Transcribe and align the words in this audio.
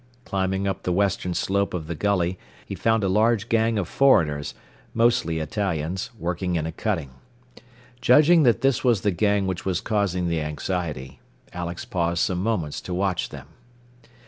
Climbing 0.25 0.67
up 0.67 0.81
the 0.81 0.91
western 0.91 1.35
slope 1.35 1.75
of 1.75 1.85
the 1.85 1.93
gully, 1.93 2.39
he 2.65 2.73
found 2.73 3.03
a 3.03 3.07
large 3.07 3.49
gang 3.49 3.77
of 3.77 3.87
foreigners, 3.87 4.55
mostly 4.95 5.37
Italians, 5.37 6.09
working 6.17 6.55
in 6.55 6.65
a 6.65 6.71
cutting. 6.71 7.11
Judging 8.01 8.41
that 8.41 8.61
this 8.61 8.83
was 8.83 9.01
the 9.01 9.11
gang 9.11 9.45
which 9.45 9.63
was 9.63 9.79
causing 9.79 10.27
the 10.27 10.41
anxiety, 10.41 11.19
Alex 11.53 11.85
paused 11.85 12.23
some 12.23 12.41
moments 12.41 12.81
to 12.81 12.95
watch 12.95 13.29
them. 13.29 13.45